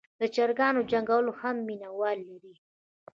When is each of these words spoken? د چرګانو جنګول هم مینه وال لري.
د 0.19 0.21
چرګانو 0.35 0.87
جنګول 0.91 1.25
هم 1.41 1.55
مینه 1.67 1.89
وال 1.97 2.19
لري. 2.29 2.53